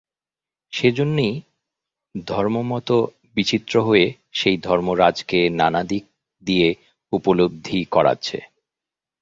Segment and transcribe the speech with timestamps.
[0.73, 1.35] সেইজন্যেই
[2.27, 2.89] ধর্মমত
[3.35, 4.05] বিচিত্র হয়ে
[4.33, 6.03] সেই ধর্মরাজকে নানা দিক
[6.43, 6.67] দিয়ে
[7.13, 8.37] উপলব্ধি করাচ্ছে।